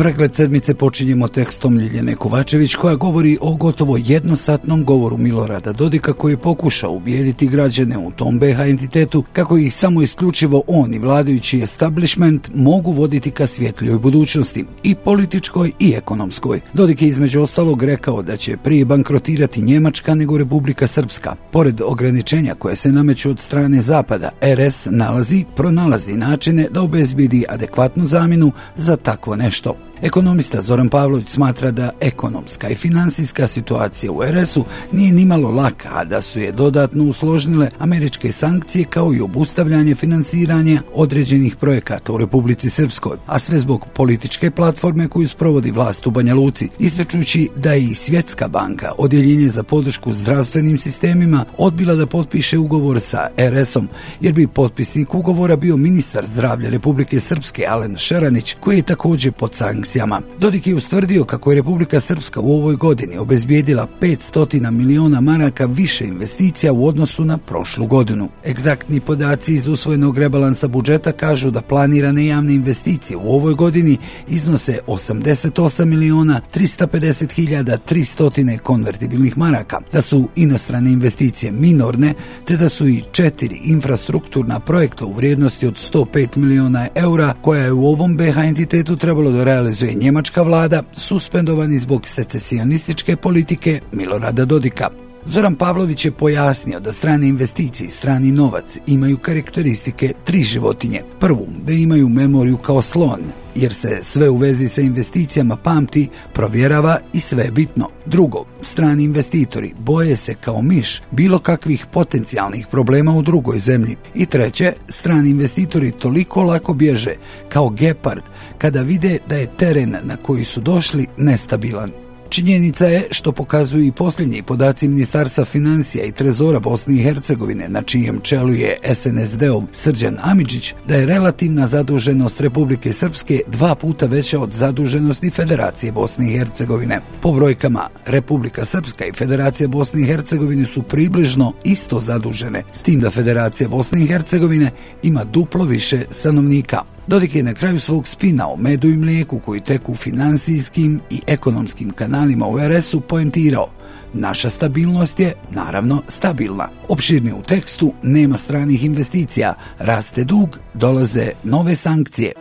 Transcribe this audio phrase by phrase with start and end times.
[0.00, 6.32] Pregled sedmice počinjemo tekstom Ljiljane Kovačević koja govori o gotovo jednosatnom govoru Milorada Dodika koji
[6.32, 11.60] je pokušao ubijediti građane u tom BH entitetu kako ih samo isključivo on i vladajući
[11.62, 16.60] establishment mogu voditi ka svjetljoj budućnosti i političkoj i ekonomskoj.
[16.74, 21.34] Dodik je između ostalog rekao da će prije bankrotirati Njemačka nego Republika Srpska.
[21.52, 28.06] Pored ograničenja koje se nameću od strane Zapada, RS nalazi, pronalazi načine da obezbidi adekvatnu
[28.06, 29.89] zamjenu za takvo nešto.
[30.02, 36.04] Ekonomista Zoran Pavlović smatra da ekonomska i finansijska situacija u RS-u nije nimalo laka, a
[36.04, 42.70] da su je dodatno usložnile američke sankcije kao i obustavljanje finansiranja određenih projekata u Republici
[42.70, 47.82] Srpskoj, a sve zbog političke platforme koju sprovodi vlast u Banja Luci, istračući da je
[47.82, 53.88] i Svjetska banka, odjeljenje za podršku zdravstvenim sistemima, odbila da potpiše ugovor sa RS-om,
[54.20, 59.54] jer bi potpisnik ugovora bio ministar zdravlja Republike Srpske Alen Šeranić, koji je također pod
[59.54, 60.22] sankcijom sankcijama.
[60.38, 66.04] Dodik je ustvrdio kako je Republika Srpska u ovoj godini obezbijedila 500 miliona maraka više
[66.04, 68.28] investicija u odnosu na prošlu godinu.
[68.46, 73.96] Egzaktni podaci iz usvojenog rebalansa budžeta kažu da planirane javne investicije u ovoj godini
[74.28, 82.68] iznose 88 miliona 350 hiljada 300 konvertibilnih maraka, da su inostrane investicije minorne, te da
[82.68, 88.16] su i četiri infrastrukturna projekta u vrijednosti od 105 miliona eura, koja je u ovom
[88.16, 94.90] BH entitetu trebalo da realizuje organizuje njemačka vlada, suspendovani zbog secesionističke politike Milorada Dodika.
[95.24, 101.02] Zoran Pavlović je pojasnio da strane investicije i strani novac imaju karakteristike tri životinje.
[101.20, 103.20] Prvu, da imaju memoriju kao slon,
[103.54, 107.88] jer se sve u vezi sa investicijama pamti, provjerava i sve je bitno.
[108.06, 113.96] Drugo, strani investitori boje se kao miš bilo kakvih potencijalnih problema u drugoj zemlji.
[114.14, 117.14] I treće, strani investitori toliko lako bježe
[117.48, 118.22] kao gepard
[118.58, 122.09] kada vide da je teren na koji su došli nestabilan.
[122.30, 127.82] Činjenica je, što pokazuju i posljednji podaci Ministarstva financija i trezora Bosne i Hercegovine, na
[127.82, 134.40] čijem čelu je SNSD-ov Srđan Amidžić, da je relativna zaduženost Republike Srpske dva puta veća
[134.40, 137.00] od zaduženosti Federacije Bosne i Hercegovine.
[137.22, 143.00] Po brojkama, Republika Srpska i Federacija Bosne i Hercegovine su približno isto zadužene, s tim
[143.00, 144.70] da Federacija Bosne i Hercegovine
[145.02, 146.99] ima duplo više stanovnika.
[147.10, 151.90] Dodik je na kraju svog spina o medu i mlijeku koji teku finansijskim i ekonomskim
[151.90, 153.68] kanalima u RS-u poentirao
[154.14, 156.68] Naša stabilnost je, naravno, stabilna.
[156.88, 162.32] Opširni u tekstu, nema stranih investicija, raste dug, dolaze nove sankcije.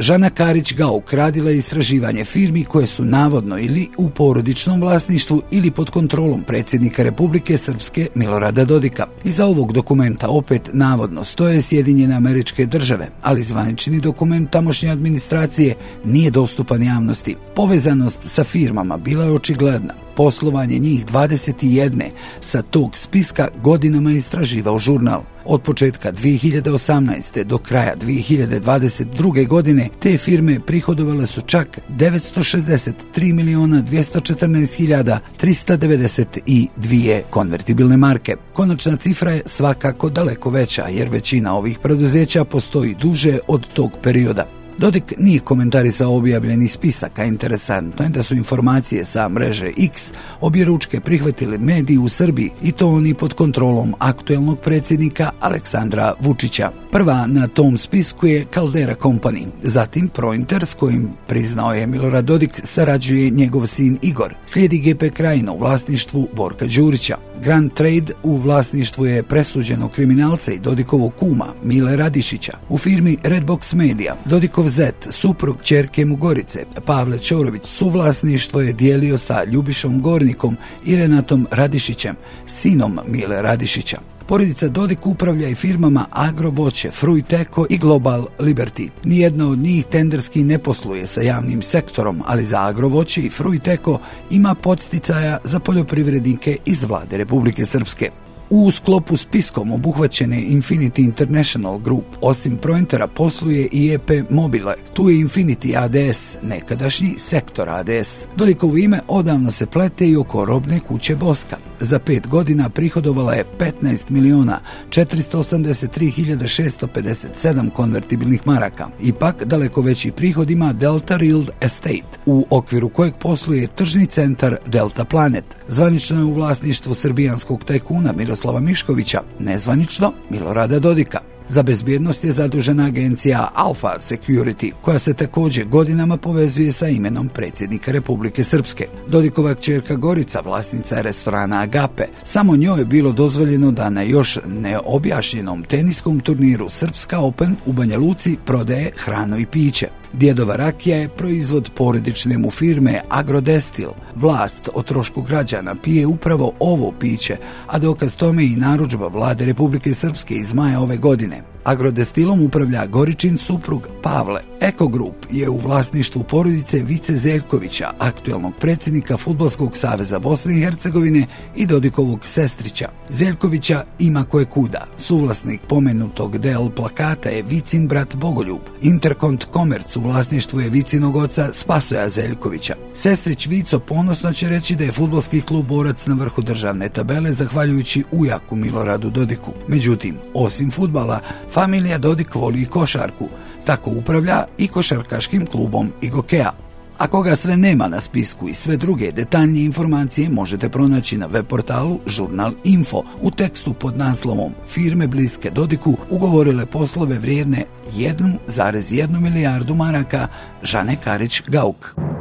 [0.00, 5.90] Žana Karić ga ukradila istraživanje firmi koje su navodno ili u porodičnom vlasništvu ili pod
[5.90, 9.06] kontrolom predsjednika Republike Srpske Milorada Dodika.
[9.24, 16.30] Iza ovog dokumenta opet navodno stoje Sjedinjene američke države, ali zvanični dokument tamošnje administracije nije
[16.30, 17.36] dostupan javnosti.
[17.54, 20.07] Povezanost sa firmama bila je očigledna.
[20.18, 25.22] Poslovanje njih 21 sa tog spiska godinama istraživao žurnal.
[25.44, 27.44] Od početka 2018.
[27.44, 29.46] do kraja 2022.
[29.46, 38.36] godine te firme prihodovale su čak 963 miliona 214 hiljada 392 konvertibilne marke.
[38.52, 44.57] Konačna cifra je svakako daleko veća jer većina ovih preduzeća postoji duže od tog perioda.
[44.78, 51.00] Dodik nije komentarisao objavljeni spisak, a interesantno je da su informacije sa mreže X objeručke
[51.00, 56.70] prihvatili mediji u Srbiji i to oni pod kontrolom aktuelnog predsjednika Aleksandra Vučića.
[56.92, 62.60] Prva na tom spisku je Caldera Company, zatim Prointer s kojim priznao je Milorad Dodik
[62.64, 64.34] sarađuje njegov sin Igor.
[64.46, 67.16] Slijedi GP Krajina u vlasništvu Borka Đurića.
[67.42, 72.58] Grand Trade u vlasništvu je presuđeno kriminalca i Dodikovog kuma Mile Radišića.
[72.68, 79.44] U firmi Redbox Media Dodikov zet, suprug čerke Mugorice, Pavle Čorović, suvlasništvo je dijelio sa
[79.44, 83.98] Ljubišom Gornikom i Renatom Radišićem, sinom Mile Radišića.
[84.28, 88.88] Porodica Dodik upravlja i firmama Agrovoće, Fruiteko i Global Liberty.
[89.04, 94.00] Nijedna od njih tenderski ne posluje sa javnim sektorom, ali za Agrovoće i Fruiteko
[94.30, 98.27] ima podsticaja za poljoprivrednike iz vlade Republike Srpske.
[98.50, 104.74] U sklopu spiskom obuhvaćene Infinity International Group, osim Prointera, posluje i EP Mobile.
[104.94, 108.26] Tu je Infinity ADS, nekadašnji sektor ADS.
[108.36, 111.56] Dolikovo ime odavno se plete i oko robne kuće Boska.
[111.80, 118.88] Za pet godina prihodovala je 15 miliona 483.657 konvertibilnih maraka.
[119.02, 125.04] Ipak, daleko veći prihod ima Delta Rild Estate, u okviru kojeg posluje tržni centar Delta
[125.04, 125.44] Planet.
[125.68, 131.18] Zvanično je u vlasništvu srbijanskog tajkuna Miroslava Miškovića, nezvanično Milorada Dodika.
[131.48, 137.92] Za bezbjednost je zadužena agencija Alpha Security, koja se također godinama povezuje sa imenom predsjednika
[137.92, 138.88] Republike Srpske.
[139.08, 142.04] Dodikova čerka Gorica, vlasnica je restorana Agape.
[142.24, 147.98] Samo njoj je bilo dozvoljeno da na još neobjašnjenom teniskom turniru Srpska Open u Banja
[147.98, 149.88] Luci prodaje hrano i piće.
[150.12, 153.90] Djedova rakija je proizvod porodične mu firme Agrodestil.
[154.14, 159.94] Vlast o trošku građana pije upravo ovo piće, a dokaz tome i naručba vlade Republike
[159.94, 161.42] Srpske iz maja ove godine.
[161.64, 164.40] Agrodestilom upravlja Goričin suprug Pavle.
[164.60, 171.26] Eko Group je u vlasništvu porodice Vice Zeljkovića, aktuelnog predsjednika Futbolskog saveza Bosne i Hercegovine
[171.56, 172.88] i Dodikovog sestrića.
[173.08, 174.86] Zeljkovića ima koje kuda.
[174.96, 178.60] Suvlasnik pomenutog del plakata je Vicin brat Bogoljub.
[178.82, 182.76] Interkont Komerc u vlasništvu je Vicinog oca Spasoja Zeljkovića.
[182.94, 188.04] Sestrić Vico ponosno će reći da je futbolski klub borac na vrhu državne tabele zahvaljujući
[188.12, 189.52] ujaku Miloradu Dodiku.
[189.68, 191.20] Međutim, osim futbala,
[191.58, 193.28] familija Dodik voli i košarku,
[193.64, 196.50] tako upravlja i košarkaškim klubom Igokea.
[196.98, 201.46] A koga sve nema na spisku i sve druge detaljnije informacije možete pronaći na web
[201.46, 207.64] portalu Žurnal Info u tekstu pod naslovom Firme bliske Dodiku ugovorile poslove vrijedne
[207.96, 210.28] 1,1 milijardu maraka
[210.62, 212.17] Žane Karić-Gauk.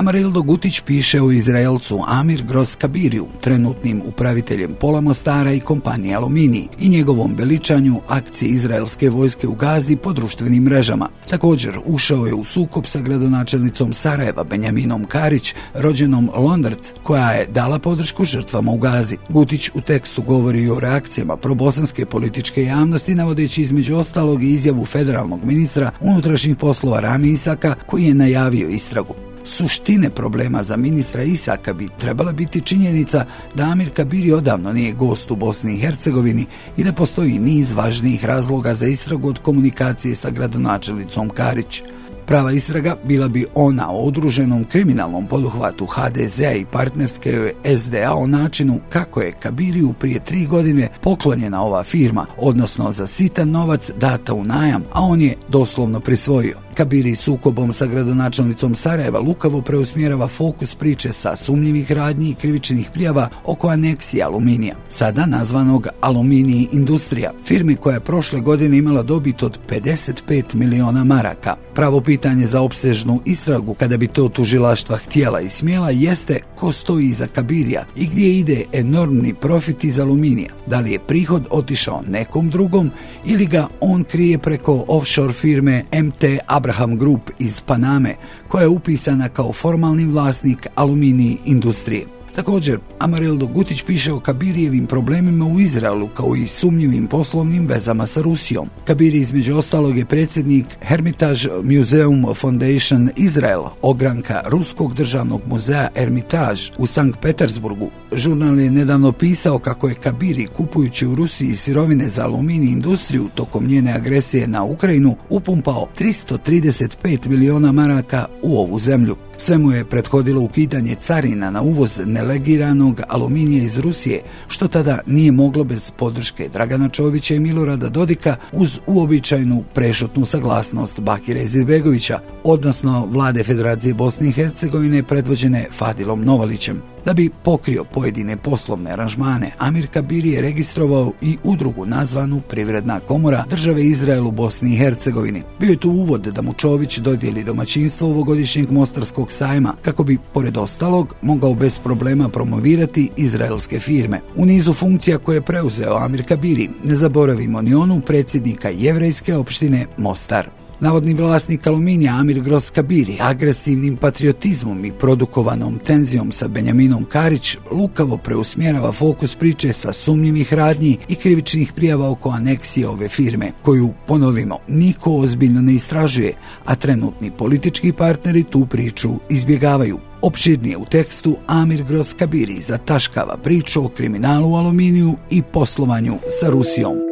[0.00, 6.68] Amarildo Gutić piše o Izraelcu Amir Gross Kabiriju, trenutnim upraviteljem Pola Mostara i kompanije Alumini
[6.80, 11.08] i njegovom veličanju akcije izraelske vojske u Gazi po društvenim mrežama.
[11.30, 17.78] Također ušao je u sukop sa gradonačelnicom Sarajeva Benjaminom Karić, rođenom Londrc, koja je dala
[17.78, 19.16] podršku žrtvama u Gazi.
[19.28, 25.90] Gutić u tekstu govori o reakcijama probosanske političke javnosti, navodeći između ostalog izjavu federalnog ministra
[26.00, 32.32] unutrašnjih poslova Rami Isaka, koji je najavio istragu suštine problema za ministra Isaka bi trebala
[32.32, 36.46] biti činjenica da Amir Kabiri odavno nije gost u Bosni i Hercegovini
[36.76, 41.82] i da postoji niz važnijih razloga za istragu od komunikacije sa gradonačelicom Karić.
[42.30, 48.80] Prava istraga bila bi ona o odruženom kriminalnom poduhvatu HDZ i partnerske SDA o načinu
[48.88, 54.44] kako je Kabiriju prije tri godine poklonjena ova firma, odnosno za sitan novac data u
[54.44, 56.56] najam, a on je doslovno prisvojio.
[56.80, 63.28] Kabiri sukobom sa gradonačelnicom Sarajeva lukavo preusmjerava fokus priče sa sumnjivih radnji i krivičnih prijava
[63.44, 69.58] oko aneksije aluminija, sada nazvanog Aluminiji Industrija, firmi koja je prošle godine imala dobit od
[69.68, 71.56] 55 miliona maraka.
[71.74, 77.06] Pravo pitanje za opsežnu istragu, kada bi to tužilaštva htjela i smjela, jeste ko stoji
[77.06, 80.52] iza Kabirija i gdje ide enormni profit iz aluminija.
[80.66, 82.90] Da li je prihod otišao nekom drugom
[83.24, 86.24] ili ga on krije preko offshore firme MT
[86.70, 88.14] Abraham Group iz Paname,
[88.48, 92.19] koja je upisana kao formalni vlasnik aluminij industrije.
[92.40, 98.22] Također, Amarildo Gutić piše o Kabirijevim problemima u Izraelu kao i sumnjivim poslovnim vezama sa
[98.22, 98.68] Rusijom.
[98.84, 106.86] Kabiri između ostalog je predsjednik Hermitage Museum Foundation Izrael, ogranka Ruskog državnog muzeja Hermitage u
[106.86, 107.90] Sankt Petersburgu.
[108.12, 113.66] Žurnal je nedavno pisao kako je Kabiri kupujući u Rusiji sirovine za alumini industriju tokom
[113.66, 119.16] njene agresije na Ukrajinu upumpao 335 miliona maraka u ovu zemlju.
[119.40, 125.32] Sve mu je prethodilo ukidanje carina na uvoz nelegiranog aluminija iz Rusije, što tada nije
[125.32, 133.06] moglo bez podrške Dragana Čovića i Milorada Dodika uz uobičajnu prešutnu saglasnost Bakira Izetbegovića, odnosno
[133.06, 136.82] vlade Federacije Bosne i Hercegovine predvođene Fadilom Novalićem.
[137.04, 143.44] Da bi pokrio pojedine poslovne aranžmane, Amir Kabir je registrovao i udrugu nazvanu Privredna komora
[143.50, 145.42] države Izrael u Bosni i Hercegovini.
[145.60, 150.56] Bio je tu uvod da mu Čović dodijeli domaćinstvo ovogodišnjeg mostarskog sajma, kako bi, pored
[150.56, 154.20] ostalog, mogao bez problema promovirati izraelske firme.
[154.36, 159.86] U nizu funkcija koje je preuzeo Amir Kabiri, ne zaboravimo ni onu predsjednika jevrejske opštine
[159.96, 160.59] Mostar.
[160.80, 168.16] Navodni vlasnik aluminija Amir Gros Kabiri agresivnim patriotizmom i produkovanom tenzijom sa Benjaminom Karić lukavo
[168.16, 174.58] preusmjerava fokus priče sa sumnjivih radnji i krivičnih prijava oko aneksije ove firme, koju, ponovimo,
[174.68, 176.32] niko ozbiljno ne istražuje,
[176.64, 179.98] a trenutni politički partneri tu priču izbjegavaju.
[180.22, 186.50] Opširnije u tekstu Amir Gros Kabiri zataškava priču o kriminalu u aluminiju i poslovanju sa
[186.50, 187.09] Rusijom.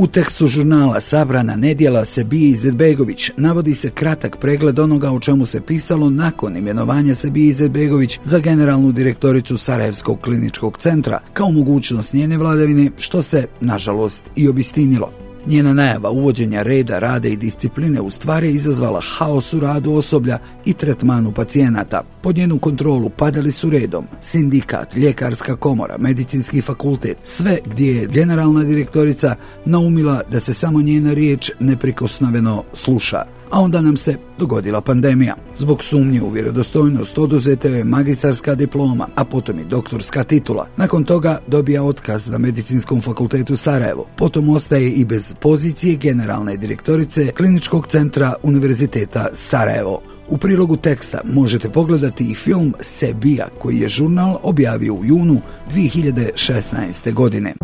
[0.00, 5.60] U tekstu žurnala Sabrana nedjela Sebije Izetbegović navodi se kratak pregled onoga o čemu se
[5.60, 12.90] pisalo nakon imenovanja Sebije Izetbegović za generalnu direktoricu Sarajevskog kliničkog centra kao mogućnost njene vladavine
[12.98, 15.19] što se, nažalost, i obistinilo.
[15.46, 20.38] Njena najava uvođenja reda, rade i discipline u stvari je izazvala haos u radu osoblja
[20.64, 22.02] i tretmanu pacijenata.
[22.22, 28.62] Pod njenu kontrolu padali su redom sindikat, ljekarska komora, medicinski fakultet, sve gdje je generalna
[28.62, 35.34] direktorica naumila da se samo njena riječ neprikosnoveno sluša a onda nam se dogodila pandemija.
[35.56, 40.68] Zbog sumnje u vjerodostojnost oduzete je magistarska diploma, a potom i doktorska titula.
[40.76, 44.06] Nakon toga dobija otkaz na Medicinskom fakultetu Sarajevo.
[44.16, 50.02] Potom ostaje i bez pozicije generalne direktorice Kliničkog centra Univerziteta Sarajevo.
[50.28, 55.40] U prilogu teksta možete pogledati i film Sebija koji je žurnal objavio u junu
[55.74, 57.12] 2016.
[57.12, 57.54] godine.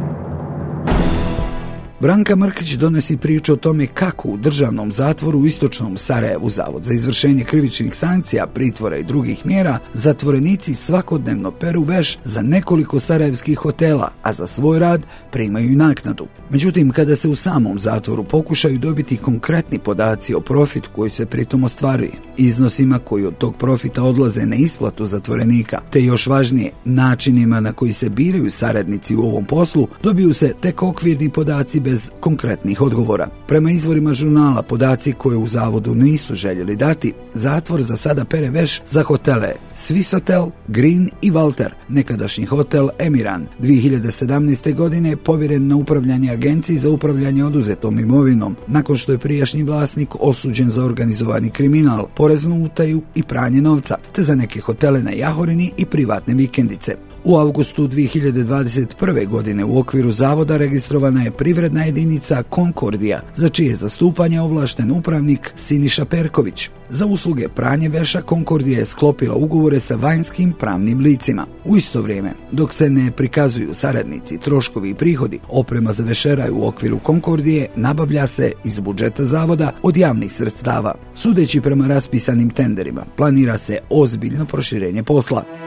[2.00, 6.94] Branka Mrkić donosi priču o tome kako u državnom zatvoru u istočnom Sarajevu Zavod za
[6.94, 14.12] izvršenje krivičnih sankcija, pritvora i drugih mjera, zatvorenici svakodnevno peru veš za nekoliko sarajevskih hotela,
[14.22, 16.26] a za svoj rad primaju naknadu.
[16.50, 21.64] Međutim, kada se u samom zatvoru pokušaju dobiti konkretni podaci o profitu koji se pritom
[21.64, 27.72] ostvaruje, iznosima koji od tog profita odlaze na isplatu zatvorenika, te još važnije, načinima na
[27.72, 33.28] koji se biraju saradnici u ovom poslu, dobiju se tek okvirni podaci bez konkretnih odgovora.
[33.48, 38.82] Prema izvorima žurnala, podaci koje u zavodu nisu željeli dati, zatvor za sada pere veš
[38.86, 43.46] za hotele Swissotel, Green i Walter, nekadašnji hotel Emiran.
[43.60, 44.74] 2017.
[44.74, 50.70] godine povjeren na upravljanje agenciji za upravljanje oduzetom imovinom, nakon što je prijašnji vlasnik osuđen
[50.70, 55.86] za organizovani kriminal, poreznu utaju i pranje novca, te za neke hotele na Jahorini i
[55.86, 57.05] privatne vikendice.
[57.28, 59.28] U augustu 2021.
[59.28, 66.04] godine u okviru zavoda registrovana je privredna jedinica Konkordija, za čije zastupanje ovlašten upravnik Siniša
[66.04, 66.70] Perković.
[66.88, 71.46] Za usluge pranje veša Konkordija je sklopila ugovore sa vanjskim pravnim licima.
[71.64, 76.66] U isto vrijeme, dok se ne prikazuju saradnici, troškovi i prihodi, oprema za vešeraj u
[76.66, 80.94] okviru Konkordije nabavlja se iz budžeta zavoda od javnih sredstava.
[81.14, 85.65] Sudeći prema raspisanim tenderima, planira se ozbiljno proširenje posla.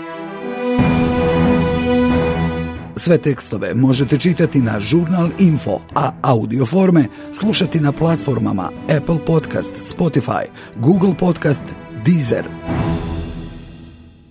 [3.00, 9.74] Sve tekstove možete čitati na Žurnal Info, a audio forme slušati na platformama Apple Podcast,
[9.74, 10.44] Spotify,
[10.76, 11.66] Google Podcast,
[12.06, 12.89] Deezer.